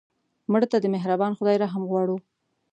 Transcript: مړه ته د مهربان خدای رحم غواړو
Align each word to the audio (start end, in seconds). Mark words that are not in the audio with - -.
مړه 0.51 0.67
ته 0.71 0.77
د 0.81 0.85
مهربان 0.95 1.31
خدای 1.37 1.55
رحم 1.63 1.83
غواړو 1.89 2.17